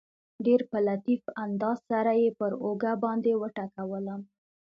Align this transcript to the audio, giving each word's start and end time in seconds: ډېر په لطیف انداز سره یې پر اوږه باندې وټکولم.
ډېر 0.45 0.61
په 0.71 0.77
لطیف 0.87 1.23
انداز 1.43 1.77
سره 1.89 2.11
یې 2.21 2.29
پر 2.39 2.51
اوږه 2.63 2.93
باندې 3.03 3.31
وټکولم. 3.41 4.21